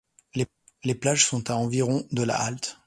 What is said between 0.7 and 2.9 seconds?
Les plages sont à environ de la halte.